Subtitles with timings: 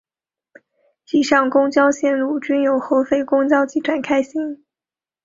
[1.11, 4.65] 以上公交线路均由合肥公交集团开行。